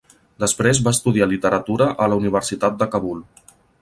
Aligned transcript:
Després 0.43 0.79
va 0.87 0.93
estudiar 0.95 1.27
Literatura 1.33 1.91
a 2.07 2.07
la 2.15 2.17
Universitat 2.23 2.81
de 2.81 2.89
Kabul. 2.97 3.21